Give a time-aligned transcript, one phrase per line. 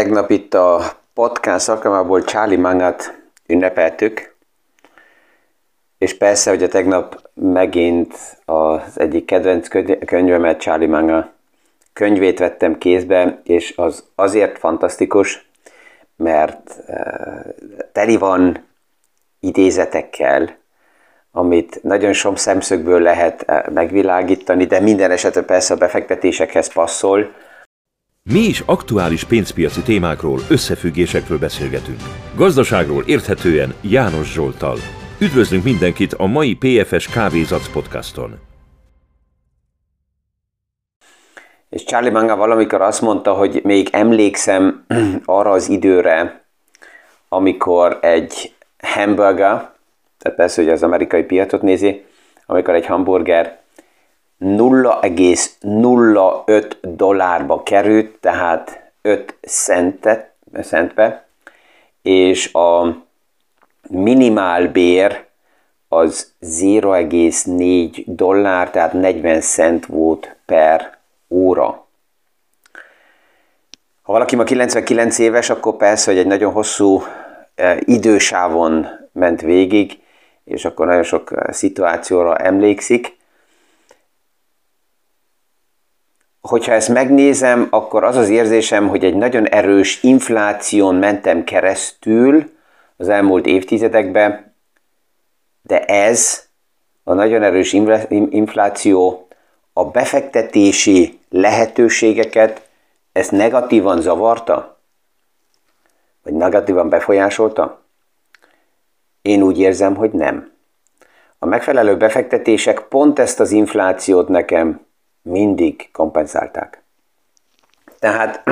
[0.00, 4.34] Tegnap itt a podcast alkalmából Charlie Mangat ünnepeltük,
[5.98, 9.68] és persze, hogy a tegnap megint az egyik kedvenc
[10.06, 11.32] könyvemet, Charlie Manga
[11.92, 15.50] könyvét vettem kézbe, és az azért fantasztikus,
[16.16, 17.44] mert uh,
[17.92, 18.66] teli van
[19.40, 20.56] idézetekkel,
[21.32, 27.32] amit nagyon sok szemszögből lehet eh, megvilágítani, de minden esetre persze a befektetésekhez passzol,
[28.22, 32.00] mi is aktuális pénzpiaci témákról, összefüggésekről beszélgetünk.
[32.36, 34.76] Gazdaságról érthetően János Zsoltal.
[35.20, 38.38] Üdvözlünk mindenkit a mai PFS Kávézac podcaston.
[41.68, 44.84] És Charlie Manga valamikor azt mondta, hogy még emlékszem
[45.24, 46.44] arra az időre,
[47.28, 49.72] amikor egy hamburger,
[50.18, 52.04] tehát persze, hogy az amerikai piacot nézi,
[52.46, 53.59] amikor egy hamburger
[54.40, 61.26] 0,05 dollárba került, tehát 5 centet, centbe,
[62.02, 62.96] és a
[63.88, 65.24] minimál bér
[65.88, 71.86] az 0,4 dollár, tehát 40 cent volt per óra.
[74.02, 77.02] Ha valaki ma 99 éves, akkor persze, hogy egy nagyon hosszú
[77.54, 79.98] e, idősávon ment végig,
[80.44, 83.18] és akkor nagyon sok e, szituációra emlékszik,
[86.50, 92.50] hogyha ezt megnézem, akkor az az érzésem, hogy egy nagyon erős infláción mentem keresztül
[92.96, 94.54] az elmúlt évtizedekben,
[95.62, 96.46] de ez
[97.04, 97.72] a nagyon erős
[98.30, 99.28] infláció
[99.72, 102.68] a befektetési lehetőségeket
[103.12, 104.80] ezt negatívan zavarta?
[106.22, 107.82] Vagy negatívan befolyásolta?
[109.22, 110.52] Én úgy érzem, hogy nem.
[111.38, 114.88] A megfelelő befektetések pont ezt az inflációt nekem
[115.30, 116.82] mindig kompenzálták.
[117.98, 118.42] Tehát,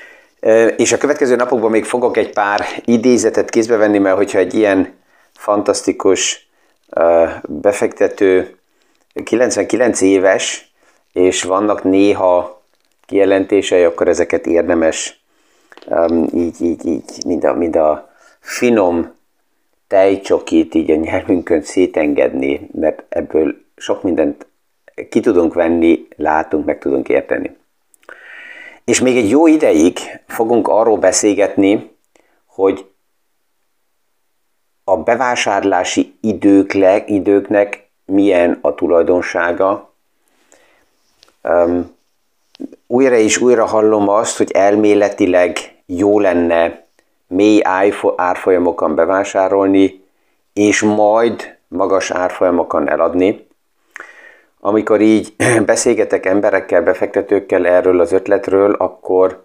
[0.76, 4.94] és a következő napokban még fogok egy pár idézetet kézbe venni, mert hogyha egy ilyen
[5.32, 6.48] fantasztikus
[7.42, 8.58] befektető
[9.24, 10.72] 99 éves,
[11.12, 12.62] és vannak néha
[13.06, 15.24] kijelentései, akkor ezeket érdemes
[16.32, 19.14] így, így, így, mind a, mind a finom
[19.86, 24.46] tejcsokit így a nyelvünkön szétengedni, mert ebből sok mindent
[25.08, 27.56] ki tudunk venni, látunk, meg tudunk érteni.
[28.84, 31.90] És még egy jó ideig fogunk arról beszélgetni,
[32.46, 32.86] hogy
[34.84, 39.94] a bevásárlási időkle, időknek milyen a tulajdonsága.
[41.42, 41.96] Um,
[42.86, 45.56] újra és újra hallom azt, hogy elméletileg
[45.86, 46.86] jó lenne
[47.26, 47.62] mély
[48.16, 50.04] árfolyamokon bevásárolni,
[50.52, 53.46] és majd magas árfolyamokon eladni
[54.66, 55.34] amikor így
[55.66, 59.44] beszélgetek emberekkel, befektetőkkel erről az ötletről, akkor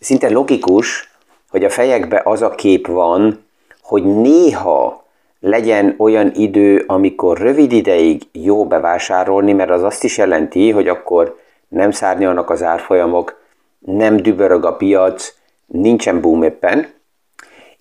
[0.00, 1.10] szinte logikus,
[1.50, 3.44] hogy a fejekbe az a kép van,
[3.82, 5.04] hogy néha
[5.40, 11.38] legyen olyan idő, amikor rövid ideig jó bevásárolni, mert az azt is jelenti, hogy akkor
[11.68, 13.40] nem szárnyalnak az árfolyamok,
[13.78, 15.34] nem dübörög a piac,
[15.66, 16.86] nincsen boom éppen,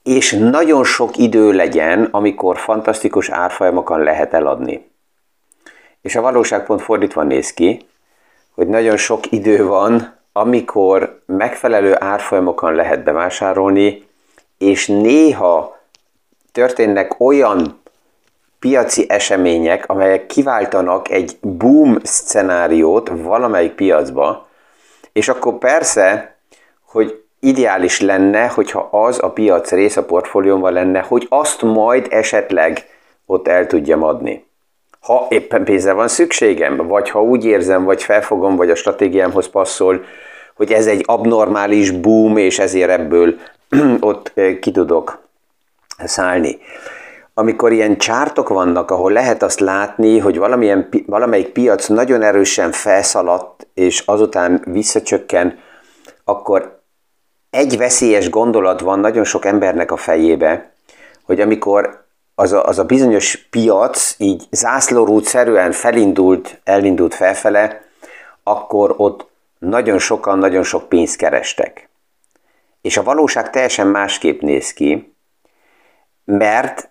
[0.04, 4.94] és nagyon sok idő legyen, amikor fantasztikus árfolyamokon lehet eladni.
[6.06, 7.86] És a valóság pont fordítva néz ki,
[8.56, 14.08] hogy nagyon sok idő van, amikor megfelelő árfolyamokon lehet bevásárolni,
[14.58, 15.80] és néha
[16.52, 17.82] történnek olyan
[18.60, 24.48] piaci események, amelyek kiváltanak egy boom szenáriót valamelyik piacba,
[25.12, 26.36] és akkor persze,
[26.84, 32.86] hogy ideális lenne, hogyha az a piac rész a portfóliómban lenne, hogy azt majd esetleg
[33.26, 34.46] ott el tudjam adni
[35.06, 40.04] ha éppen pénzre van szükségem, vagy ha úgy érzem, vagy felfogom, vagy a stratégiámhoz passzol,
[40.56, 43.36] hogy ez egy abnormális boom, és ezért ebből
[44.00, 45.20] ott ki tudok
[45.98, 46.58] szállni.
[47.34, 53.68] Amikor ilyen csártok vannak, ahol lehet azt látni, hogy valamilyen, valamelyik piac nagyon erősen felszaladt,
[53.74, 55.60] és azután visszacsökken,
[56.24, 56.80] akkor
[57.50, 60.72] egy veszélyes gondolat van nagyon sok embernek a fejébe,
[61.26, 62.05] hogy amikor
[62.36, 67.82] az a, az a bizonyos piac így zászlórút-szerűen felindult, elindult felfele,
[68.44, 69.28] akkor ott
[69.60, 71.90] nagyon sokan nagyon sok pénzt kerestek.
[72.82, 75.16] És a valóság teljesen másképp néz ki,
[76.26, 76.90] mert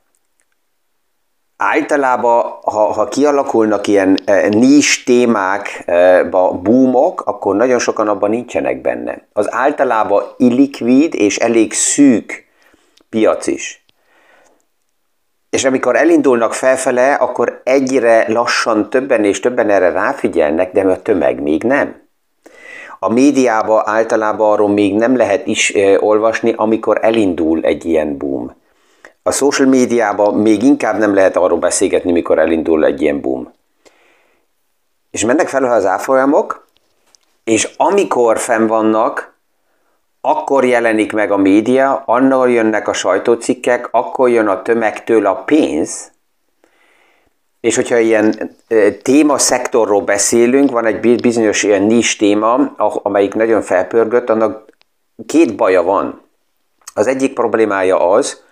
[1.56, 9.26] általában, ha, ha kialakulnak ilyen e, nis témákba boomok, akkor nagyon sokan abban nincsenek benne.
[9.32, 12.44] Az általában illikvid és elég szűk
[13.08, 13.83] piac is.
[15.54, 21.42] És amikor elindulnak felfele, akkor egyre lassan többen és többen erre ráfigyelnek, de a tömeg
[21.42, 22.02] még nem.
[22.98, 28.56] a médiában általában arról még nem lehet is olvasni, amikor elindul egy ilyen boom.
[29.22, 33.52] A social médiában még inkább nem lehet arról beszélgetni, mikor elindul egy ilyen boom.
[35.10, 36.66] És mennek fel az árfolyamok,
[37.44, 39.33] és amikor fenn vannak,
[40.26, 46.12] akkor jelenik meg a média, annól jönnek a sajtócikkek, akkor jön a tömegtől a pénz,
[47.60, 48.56] és hogyha ilyen
[49.02, 54.64] téma szektorról beszélünk, van egy bizonyos ilyen nis téma, amelyik nagyon felpörgött, annak
[55.26, 56.22] két baja van.
[56.94, 58.42] Az egyik problémája az,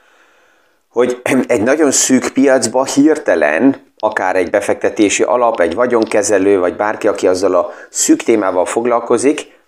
[0.88, 7.26] hogy egy nagyon szűk piacba hirtelen, akár egy befektetési alap, egy vagyonkezelő, vagy bárki, aki
[7.26, 9.60] azzal a szűk témával foglalkozik,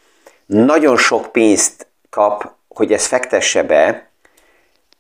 [0.47, 4.11] nagyon sok pénzt kap, hogy ezt fektesse be,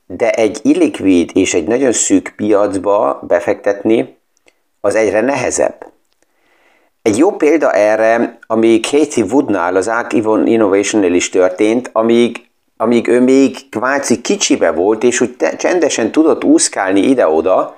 [0.07, 4.17] de egy illikvid és egy nagyon szűk piacba befektetni,
[4.81, 5.87] az egyre nehezebb.
[7.03, 10.13] Egy jó példa erre, ami Katie Woodnál, az Arc
[10.45, 17.01] innovation is történt, amíg, amíg ő még kváci kicsibe volt, és úgy csendesen tudott úszkálni
[17.01, 17.77] ide-oda,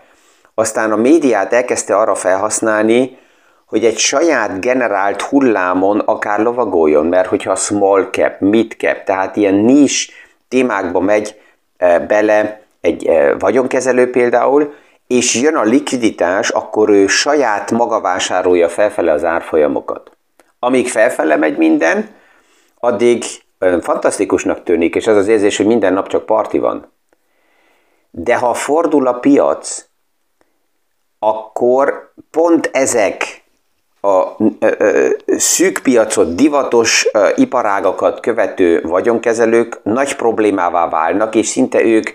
[0.55, 3.19] aztán a médiát elkezdte arra felhasználni,
[3.67, 9.55] hogy egy saját generált hullámon akár lovagoljon, mert hogyha small cap, mid cap, tehát ilyen
[9.55, 10.11] nis
[10.49, 11.41] témákba megy
[11.77, 14.75] eh, bele egy eh, vagyonkezelő például,
[15.07, 20.11] és jön a likviditás, akkor ő saját maga vásárolja felfele az árfolyamokat.
[20.59, 22.15] Amíg felfele megy minden,
[22.79, 23.25] addig
[23.81, 26.93] fantasztikusnak tűnik, és az az érzés, hogy minden nap csak parti van.
[28.11, 29.89] De ha fordul a piac,
[31.19, 33.45] akkor pont ezek
[34.07, 34.37] a
[35.27, 42.11] szűk piacot, divatos iparágakat követő vagyonkezelők nagy problémává válnak, és szinte ők,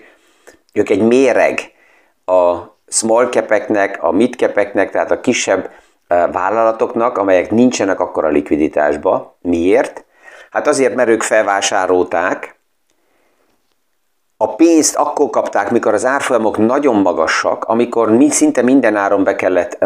[0.74, 1.60] ők egy méreg
[2.26, 2.56] a
[2.88, 5.70] small capeknek, a mid capeknek, tehát a kisebb
[6.08, 9.38] vállalatoknak, amelyek nincsenek akkor a likviditásba.
[9.42, 10.06] Miért?
[10.52, 12.60] Hát azért, mert ők felvásárolták,
[14.38, 19.86] a pénzt akkor kapták, mikor az árfolyamok nagyon magasak, amikor szinte minden áron be kellett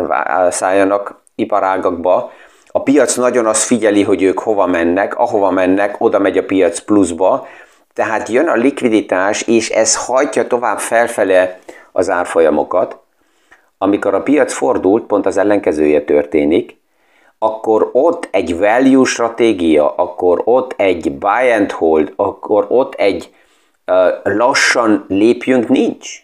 [0.50, 2.32] szálljanak iparágakba,
[2.68, 6.80] a piac nagyon azt figyeli, hogy ők hova mennek, ahova mennek, oda megy a piac
[6.80, 7.48] pluszba,
[7.94, 11.60] tehát jön a likviditás, és ez hajtja tovább felfele
[11.92, 13.00] az árfolyamokat,
[13.78, 16.78] amikor a piac fordult, pont az ellenkezője történik,
[17.40, 23.34] akkor ott egy value stratégia, akkor ott egy buy and hold, akkor ott egy
[24.24, 26.24] lassan lépjünk nincs.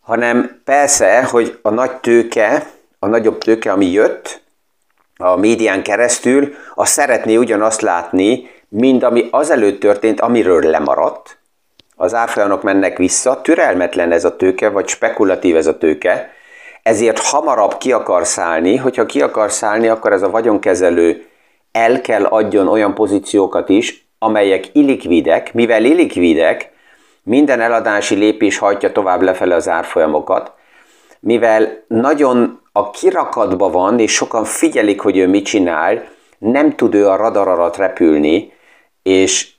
[0.00, 2.66] Hanem persze, hogy a nagy tőke,
[2.98, 4.42] a nagyobb tőke, ami jött
[5.16, 11.38] a médián keresztül, az szeretné ugyanazt látni, mint ami azelőtt történt, amiről lemaradt,
[11.96, 16.30] az árfolyamok mennek vissza, türelmetlen ez a tőke, vagy spekulatív ez a tőke,
[16.82, 21.26] ezért hamarabb ki akar szállni, hogyha ki akar szállni, akkor ez a vagyonkezelő
[21.72, 26.72] el kell adjon olyan pozíciókat is, amelyek illikvidek, mivel illikvidek,
[27.22, 30.52] minden eladási lépés hajtja tovább lefele az árfolyamokat,
[31.20, 36.04] mivel nagyon a kirakatba van, és sokan figyelik, hogy ő mit csinál,
[36.38, 38.52] nem tud ő a radar alatt repülni,
[39.02, 39.56] és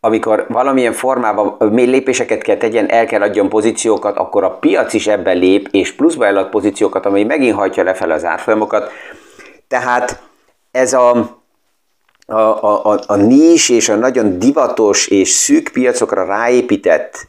[0.00, 5.06] amikor valamilyen formában mély lépéseket kell tegyen, el kell adjon pozíciókat, akkor a piac is
[5.06, 8.90] ebben lép, és pluszba elad pozíciókat, amely megint hajtja lefelé az árfolyamokat.
[9.68, 10.22] Tehát
[10.70, 11.10] ez a,
[12.26, 17.28] a, a, a, a nis és a nagyon divatos és szűk piacokra ráépített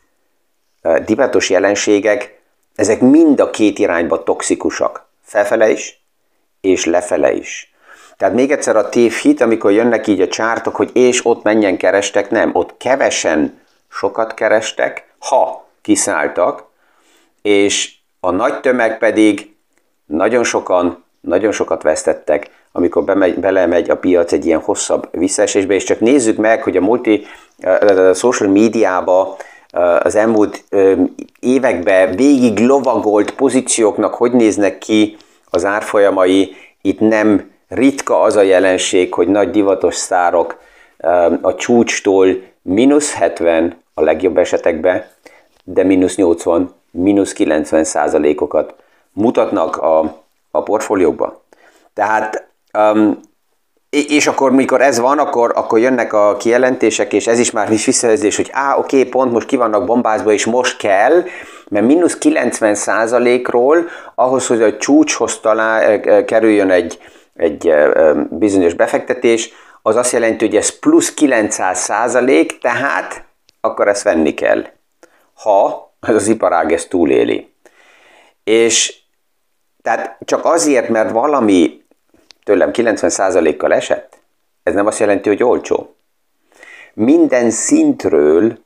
[1.05, 2.34] divatos jelenségek,
[2.75, 5.05] ezek mind a két irányba toxikusak.
[5.23, 6.03] Felfele is,
[6.61, 7.73] és lefele is.
[8.17, 12.29] Tehát még egyszer a tévhit, amikor jönnek így a csártok, hogy és ott menjen kerestek,
[12.29, 16.63] nem, ott kevesen sokat kerestek, ha kiszálltak,
[17.41, 19.55] és a nagy tömeg pedig
[20.05, 25.83] nagyon sokan, nagyon sokat vesztettek, amikor bemegy, belemegy a piac egy ilyen hosszabb visszaesésbe, és
[25.83, 27.25] csak nézzük meg, hogy a multi
[27.63, 29.37] a social médiába
[29.99, 30.63] az elmúlt
[31.39, 35.17] években végig lovagolt pozícióknak hogy néznek ki
[35.49, 40.59] az árfolyamai, itt nem ritka az a jelenség, hogy nagy divatos szárok
[41.41, 42.27] a csúcstól
[42.61, 45.05] mínusz 70 a legjobb esetekben,
[45.63, 48.75] de mínusz 80, mínusz 90 százalékokat
[49.13, 51.43] mutatnak a, a portfóliókba.
[51.93, 53.19] Tehát um,
[54.03, 57.85] és akkor, mikor ez van, akkor, akkor jönnek a kijelentések, és ez is már is
[57.85, 61.23] visszajelzés, hogy á, oké, pont most ki vannak bombázva, és most kell,
[61.69, 66.99] mert mínusz 90 százalékról ahhoz, hogy a csúcshoz talál, kerüljön egy,
[67.35, 67.73] egy
[68.29, 73.23] bizonyos befektetés, az azt jelenti, hogy ez plusz 900 százalék, tehát
[73.61, 74.65] akkor ezt venni kell,
[75.33, 77.53] ha az, az iparág ezt túléli.
[78.43, 78.95] És
[79.81, 81.84] tehát csak azért, mert valami
[82.45, 84.17] tőlem 90 százalékkal esett,
[84.63, 85.95] ez nem azt jelenti, hogy olcsó.
[86.93, 88.57] Minden szintről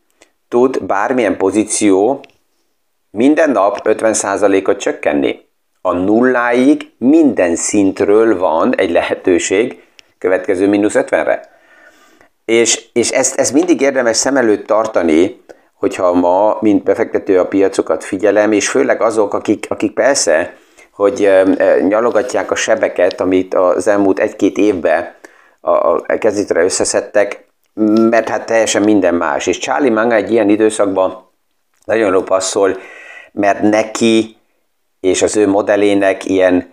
[0.48, 2.24] tud bármilyen pozíció
[3.12, 5.48] minden nap 50%-ot csökkenni.
[5.82, 9.84] A nulláig minden szintről van egy lehetőség
[10.18, 11.50] következő mínusz 50-re.
[12.46, 15.42] És, és ezt, ezt mindig érdemes szem előtt tartani,
[15.74, 20.58] hogyha ma, mint befektető a piacokat figyelem, és főleg azok, akik, akik persze,
[21.00, 21.32] hogy
[21.88, 25.14] nyalogatják a sebeket, amit az elmúlt egy-két évben
[25.62, 27.46] a, a kezdetre összeszedtek,
[28.10, 29.48] mert hát teljesen minden más.
[29.48, 31.30] És Charlie Manga egy ilyen időszakban
[31.86, 32.78] nagyon jó passzol,
[33.32, 34.38] mert neki
[35.00, 36.72] és az ő modellének ilyen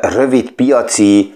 [0.00, 1.34] rövid piaci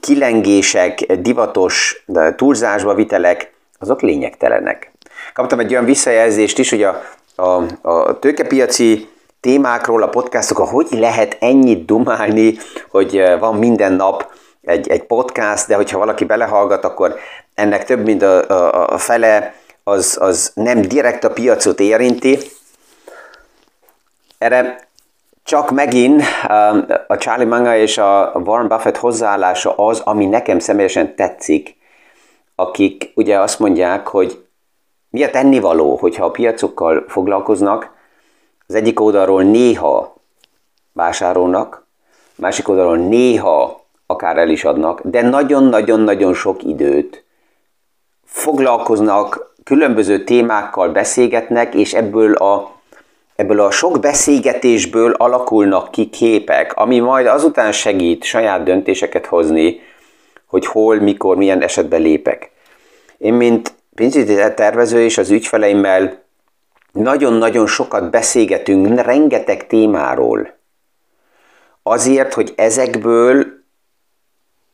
[0.00, 2.04] kilengések, divatos
[2.36, 4.92] túlzásba vitelek, azok lényegtelenek.
[5.32, 7.02] Kaptam egy olyan visszajelzést is, hogy a,
[7.34, 9.09] a, a tőkepiaci
[9.40, 12.56] témákról, a podcastokról, hogy lehet ennyit dumálni,
[12.90, 14.32] hogy van minden nap
[14.62, 17.14] egy, egy podcast, de hogyha valaki belehallgat, akkor
[17.54, 19.54] ennek több mint a, a, a fele
[19.84, 22.38] az, az nem direkt a piacot érinti.
[24.38, 24.88] Erre
[25.42, 31.14] csak megint um, a Charlie Manga és a Warren Buffett hozzáállása az, ami nekem személyesen
[31.14, 31.76] tetszik,
[32.54, 34.44] akik ugye azt mondják, hogy
[35.10, 37.90] mi a tennivaló, hogyha a piacokkal foglalkoznak,
[38.70, 40.16] az egyik oldalról néha
[40.92, 41.86] vásárolnak,
[42.34, 47.24] másik oldalról néha akár el is adnak, de nagyon-nagyon-nagyon sok időt
[48.24, 52.70] foglalkoznak, különböző témákkal beszélgetnek, és ebből a
[53.36, 59.80] ebből a sok beszélgetésből alakulnak ki képek, ami majd azután segít saját döntéseket hozni,
[60.46, 62.50] hogy hol, mikor, milyen esetben lépek.
[63.18, 66.22] Én, mint pénzügyi tervező és az ügyfeleimmel
[66.92, 70.58] nagyon-nagyon sokat beszélgetünk rengeteg témáról.
[71.82, 73.46] Azért, hogy ezekből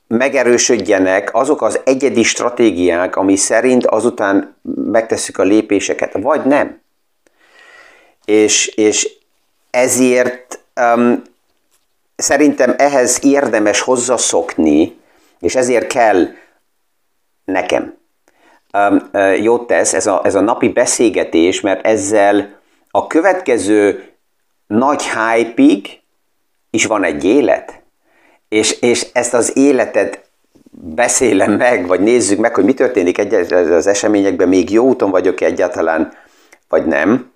[0.09, 4.57] megerősödjenek azok az egyedi stratégiák, ami szerint azután
[4.91, 6.85] megtesszük a lépéseket, vagy nem
[8.27, 9.09] és, és
[9.71, 11.23] ezért um,
[12.17, 14.99] szerintem ehhez érdemes hozzaszokni,
[15.41, 16.27] és ezért kell
[17.45, 17.99] nekem.
[19.41, 22.59] Jót tesz ez a, ez a napi beszélgetés, mert ezzel
[22.91, 24.13] a következő
[24.67, 25.89] nagy hype
[26.71, 27.83] is van egy élet,
[28.49, 30.25] és, és ezt az életet
[30.71, 35.41] beszélem meg, vagy nézzük meg, hogy mi történik egy, az eseményekben, még jó úton vagyok
[35.41, 36.13] egyáltalán,
[36.69, 37.33] vagy nem.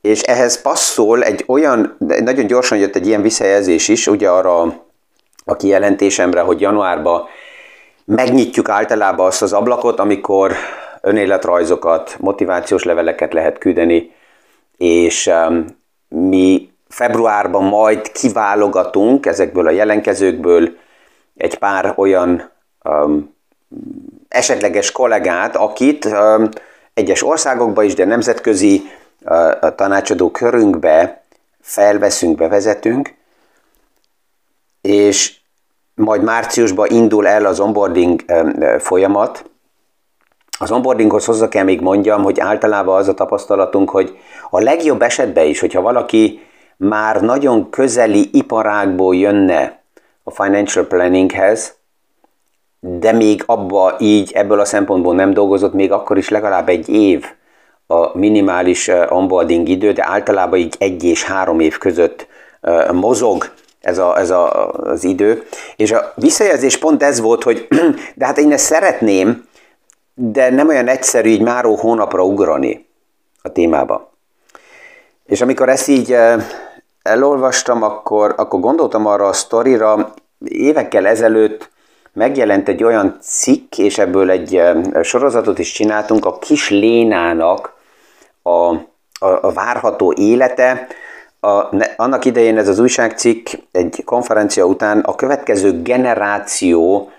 [0.00, 4.82] És ehhez passzol egy olyan, nagyon gyorsan jött egy ilyen visszajelzés is, ugye arra
[5.44, 7.24] a kijelentésemre, hogy januárban
[8.04, 10.52] megnyitjuk általában azt az ablakot, amikor
[11.00, 14.12] önéletrajzokat, motivációs leveleket lehet küldeni,
[14.76, 15.30] és
[16.08, 20.76] mi februárban majd kiválogatunk ezekből a jelenkezőkből
[21.36, 22.50] egy pár olyan
[22.84, 23.34] um,
[24.28, 26.48] esetleges kollégát, akit um,
[26.94, 28.82] egyes országokban is, de nemzetközi
[29.60, 31.22] a tanácsadó körünkbe
[31.60, 33.14] felveszünk, bevezetünk,
[34.80, 35.40] és
[35.94, 38.24] majd márciusban indul el az onboarding
[38.78, 39.50] folyamat.
[40.58, 44.18] Az onboardinghoz hozzá kell még mondjam, hogy általában az a tapasztalatunk, hogy
[44.50, 46.40] a legjobb esetben is, hogyha valaki
[46.76, 49.80] már nagyon közeli iparágból jönne
[50.22, 51.74] a financial planninghez,
[52.80, 57.26] de még abba így ebből a szempontból nem dolgozott, még akkor is legalább egy év
[57.86, 62.26] a minimális onboarding idő, de általában így egy és három év között
[62.92, 65.46] mozog ez, a, ez a, az idő.
[65.76, 67.68] És a visszajelzés pont ez volt, hogy
[68.14, 69.44] de hát én ezt szeretném,
[70.14, 72.86] de nem olyan egyszerű így máró hónapra ugrani
[73.42, 74.10] a témába.
[75.26, 76.16] És amikor ezt így
[77.02, 81.70] elolvastam, akkor, akkor gondoltam arra a sztorira, évekkel ezelőtt
[82.12, 84.62] megjelent egy olyan cikk, és ebből egy
[85.02, 87.74] sorozatot is csináltunk, a Kis Lénának
[88.42, 90.86] a, a, a várható élete.
[91.44, 97.10] A, ne, annak idején ez az újságcikk egy konferencia után a következő generáció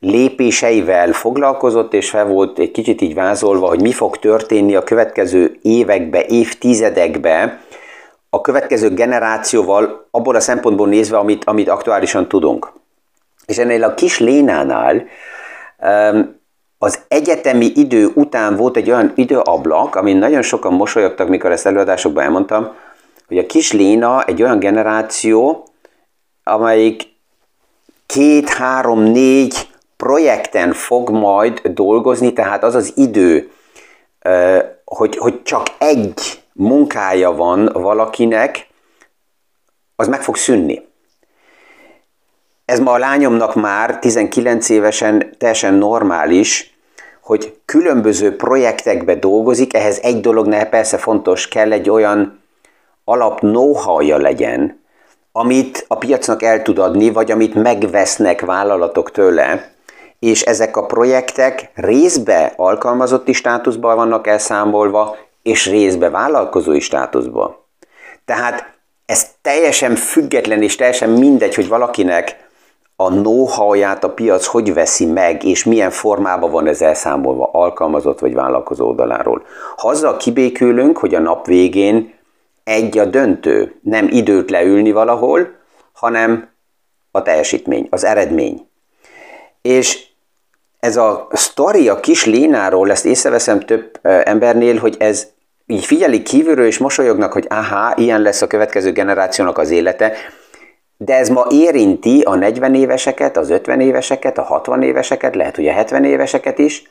[0.00, 5.58] lépéseivel foglalkozott, és fel volt egy kicsit így vázolva, hogy mi fog történni a következő
[5.62, 7.60] évekbe, évtizedekbe,
[8.30, 12.72] a következő generációval, abból a szempontból nézve, amit, amit aktuálisan tudunk.
[13.46, 15.04] És ennél a kis Lénánál
[16.78, 22.24] az egyetemi idő után volt egy olyan időablak, amin nagyon sokan mosolyogtak, mikor ezt előadásokban
[22.24, 22.72] elmondtam,
[23.32, 25.66] hogy a kis Léna egy olyan generáció,
[26.44, 27.02] amelyik
[28.06, 33.50] két, három, négy projekten fog majd dolgozni, tehát az az idő,
[34.84, 38.66] hogy, hogy csak egy munkája van valakinek,
[39.96, 40.86] az meg fog szűnni.
[42.64, 46.74] Ez ma a lányomnak már 19 évesen teljesen normális,
[47.20, 52.41] hogy különböző projektekbe dolgozik, ehhez egy dolog ne, persze fontos, kell egy olyan
[53.04, 54.80] alap know legyen,
[55.32, 59.70] amit a piacnak el tud adni, vagy amit megvesznek vállalatok tőle,
[60.18, 67.56] és ezek a projektek részbe alkalmazotti státuszban vannak elszámolva, és részbe vállalkozói státuszban.
[68.24, 68.72] Tehát
[69.06, 72.50] ez teljesen független és teljesen mindegy, hogy valakinek
[72.96, 78.34] a know-how-ját a piac hogy veszi meg, és milyen formában van ez elszámolva alkalmazott vagy
[78.34, 79.42] vállalkozó oldaláról.
[79.76, 82.14] Ha azzal kibékülünk, hogy a nap végén
[82.64, 85.54] egy a döntő, nem időt leülni valahol,
[85.92, 86.50] hanem
[87.10, 88.68] a teljesítmény, az eredmény.
[89.62, 90.06] És
[90.80, 95.26] ez a sztori a kis Lénáról, ezt észreveszem több embernél, hogy ez
[95.66, 100.12] így figyelik kívülről, és mosolyognak, hogy aha, ilyen lesz a következő generációnak az élete,
[100.96, 105.68] de ez ma érinti a 40 éveseket, az 50 éveseket, a 60 éveseket, lehet, hogy
[105.68, 106.90] a 70 éveseket is.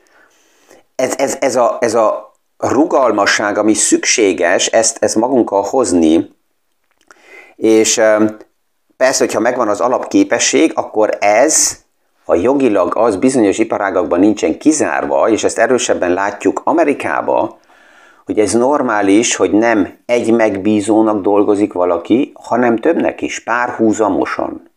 [0.95, 2.30] Ez, ez, ez, a, ez a
[2.67, 6.35] rugalmasság, ami szükséges, ezt, ezt magunkkal hozni,
[7.55, 8.01] és
[8.97, 11.77] persze, hogyha megvan az alapképesség, akkor ez,
[12.25, 17.59] ha jogilag az bizonyos iparágakban nincsen kizárva, és ezt erősebben látjuk Amerikába,
[18.25, 24.69] hogy ez normális, hogy nem egy megbízónak dolgozik valaki, hanem többnek is, párhuzamosan.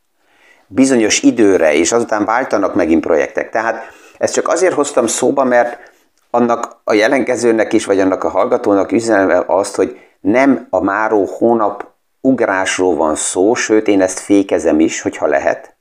[0.67, 3.51] Bizonyos időre, és azután váltanak megint projektek.
[3.51, 3.83] Tehát
[4.19, 5.93] ezt csak azért hoztam szóba, mert
[6.35, 11.87] annak a jelenkezőnek is, vagy annak a hallgatónak üzenem azt, hogy nem a máró hónap
[12.21, 15.75] ugrásról van szó, sőt én ezt fékezem is, hogyha lehet,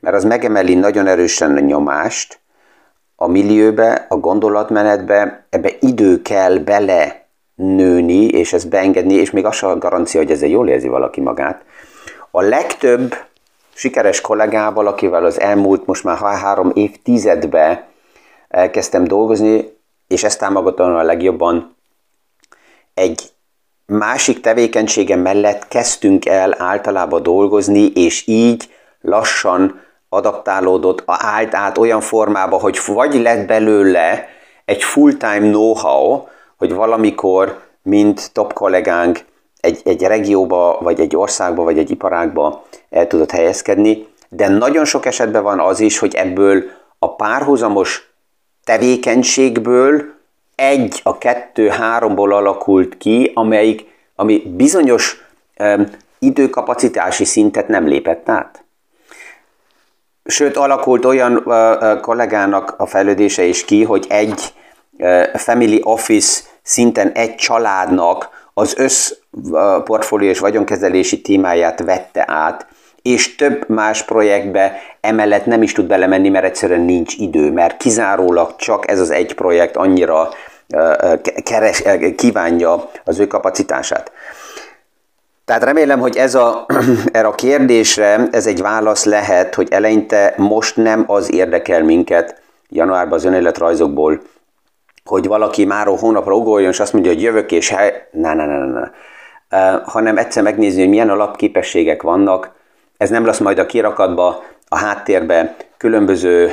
[0.00, 2.38] mert az megemeli nagyon erősen a nyomást,
[3.16, 9.62] a millióbe, a gondolatmenetbe, ebbe idő kell bele nőni, és ezt beengedni, és még az
[9.62, 11.62] a garancia, hogy ezzel jól érzi valaki magát.
[12.30, 13.14] A legtöbb
[13.74, 17.86] sikeres kollégával, akivel az elmúlt most már három évtizedbe
[18.48, 19.73] elkezdtem dolgozni,
[20.14, 21.76] és ezt támogatom a legjobban,
[22.94, 23.22] egy
[23.86, 32.58] másik tevékenysége mellett kezdtünk el általában dolgozni, és így lassan adaptálódott, állt át olyan formába,
[32.58, 34.28] hogy vagy lett belőle
[34.64, 39.24] egy full-time know-how, hogy valamikor, mint top kollégánk,
[39.60, 45.06] egy, egy regióba, vagy egy országba, vagy egy iparágba el tudott helyezkedni, de nagyon sok
[45.06, 46.64] esetben van az is, hogy ebből
[46.98, 48.13] a párhuzamos
[48.64, 50.14] tevékenységből
[50.54, 55.24] egy a kettő-háromból alakult ki, amelyik, ami bizonyos
[55.58, 58.64] um, időkapacitási szintet nem lépett át.
[60.24, 64.54] Sőt, alakult olyan uh, kollégának a fejlődése is ki, hogy egy
[64.98, 72.66] uh, family office szinten egy családnak az össz uh, portfólió és vagyonkezelési témáját vette át,
[73.04, 78.56] és több más projektbe emellett nem is tud belemenni, mert egyszerűen nincs idő, mert kizárólag
[78.56, 80.28] csak ez az egy projekt annyira
[81.42, 81.82] keres,
[82.16, 84.12] kívánja az ő kapacitását.
[85.44, 86.66] Tehát remélem, hogy ez a,
[87.12, 93.18] erre a kérdésre ez egy válasz lehet, hogy eleinte most nem az érdekel minket januárban
[93.18, 94.22] az önéletrajzokból,
[95.04, 98.66] hogy valaki már hónapra ugorjon, és azt mondja, hogy jövök, és hely, ne, ne, ne,
[98.66, 98.90] ne.
[99.50, 102.52] Uh, hanem egyszer megnézni, hogy milyen alapképességek vannak.
[102.96, 106.52] Ez nem lesz majd a kirakatba, a háttérbe, különböző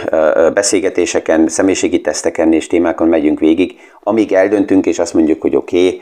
[0.54, 6.02] beszélgetéseken, személyiségi teszteken és témákon megyünk végig, amíg eldöntünk, és azt mondjuk, hogy oké, okay,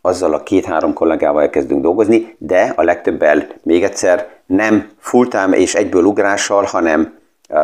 [0.00, 6.04] azzal a két-három kollégával elkezdünk dolgozni, de a legtöbbel még egyszer nem full-time és egyből
[6.04, 7.18] ugrással, hanem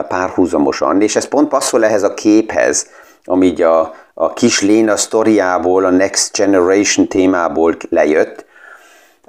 [0.09, 1.03] párhuzamosan.
[1.03, 2.89] És ez pont passzol ehhez a képhez,
[3.25, 8.45] ami így a, a kis Léna sztoriából, a Next Generation témából lejött.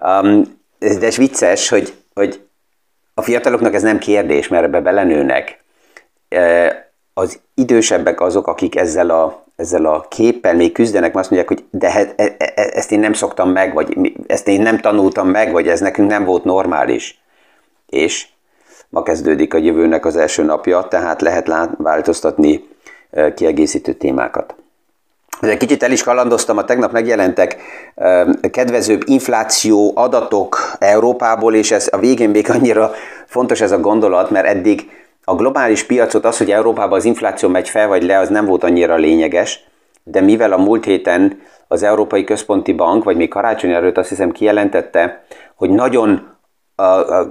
[0.02, 2.42] Um, de ez vicces, hogy, hogy
[3.20, 5.64] a fiataloknak ez nem kérdés, mert ebbe belenőnek.
[7.14, 11.80] Az idősebbek azok, akik ezzel a ezzel a képpel még küzdenek, mert azt mondják, hogy
[11.80, 15.52] de e, e, e, ezt én nem szoktam meg, vagy ezt én nem tanultam meg,
[15.52, 17.22] vagy ez nekünk nem volt normális.
[17.90, 18.28] És
[18.90, 22.68] ma kezdődik a jövőnek az első napja, tehát lehet lát, változtatni
[23.12, 24.56] e, kiegészítő témákat.
[25.42, 27.58] Egy kicsit el is kalandoztam, a tegnap megjelentek
[28.52, 32.92] kedvezőbb infláció adatok Európából, és ez a végén még annyira
[33.26, 34.90] fontos ez a gondolat, mert eddig
[35.24, 38.64] a globális piacot az, hogy Európában az infláció megy fel vagy le, az nem volt
[38.64, 39.64] annyira lényeges,
[40.04, 44.32] de mivel a múlt héten az Európai Központi Bank, vagy még karácsony előtt azt hiszem
[44.32, 45.24] kijelentette,
[45.56, 46.28] hogy nagyon
[46.78, 47.28] uh, uh,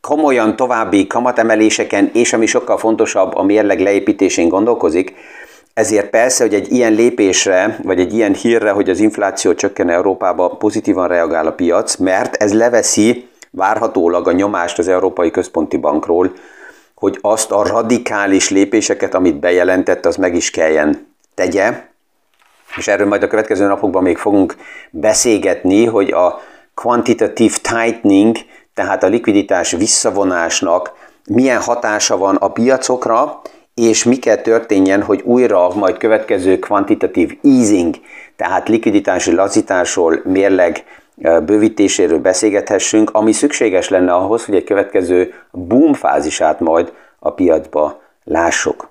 [0.00, 5.14] komolyan további kamatemeléseken, és ami sokkal fontosabb, a mérleg leépítésén gondolkozik,
[5.78, 10.48] ezért persze, hogy egy ilyen lépésre, vagy egy ilyen hírre, hogy az infláció csökken Európába,
[10.48, 16.32] pozitívan reagál a piac, mert ez leveszi várhatólag a nyomást az Európai Központi Bankról,
[16.94, 21.82] hogy azt a radikális lépéseket, amit bejelentett, az meg is kelljen tegye.
[22.76, 24.56] És erről majd a következő napokban még fogunk
[24.90, 26.40] beszélgetni, hogy a
[26.74, 28.36] quantitative tightening,
[28.74, 30.92] tehát a likviditás visszavonásnak
[31.28, 33.40] milyen hatása van a piacokra,
[33.78, 37.94] és mi kell történjen, hogy újra majd következő quantitative easing,
[38.36, 40.84] tehát likviditási lazításról, mérleg
[41.44, 48.88] bővítéséről beszélgethessünk, ami szükséges lenne ahhoz, hogy egy következő boom fázisát majd a piacba lássuk.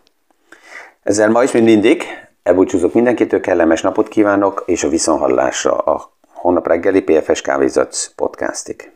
[1.03, 2.03] Ezzel ma is, mint mindig,
[2.43, 8.91] elbúcsúzok mindenkitől, kellemes napot kívánok, és a viszonhallásra a holnap reggeli PFS Kávézatsz podcastig.